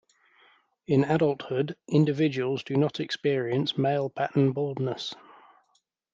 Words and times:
In 0.87 1.03
adulthood, 1.03 1.75
individuals 1.87 2.63
do 2.63 2.75
not 2.75 2.99
experience 2.99 3.77
male-pattern 3.77 4.51
baldness. 4.51 5.13